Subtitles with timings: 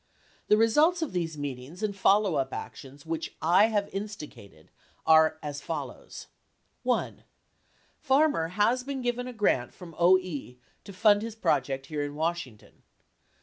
[0.47, 3.35] The results of these meetings and follow up actions which.
[3.39, 4.71] I have instigated
[5.05, 6.25] are as follows:
[6.81, 7.23] 1.
[7.99, 10.19] Farmer has been given a grant from OE
[10.85, 12.81] to fund his project here in Washington.